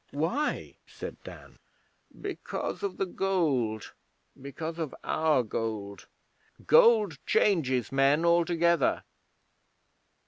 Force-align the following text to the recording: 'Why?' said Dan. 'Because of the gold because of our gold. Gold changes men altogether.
'Why?' 0.09 0.77
said 0.87 1.17
Dan. 1.23 1.59
'Because 2.19 2.81
of 2.81 2.97
the 2.97 3.05
gold 3.05 3.93
because 4.41 4.79
of 4.79 4.95
our 5.03 5.43
gold. 5.43 6.07
Gold 6.65 7.19
changes 7.27 7.91
men 7.91 8.25
altogether. 8.25 9.03